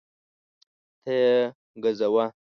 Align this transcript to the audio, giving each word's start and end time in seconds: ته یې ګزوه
ته 1.03 1.11
یې 1.17 1.31
ګزوه 1.83 2.25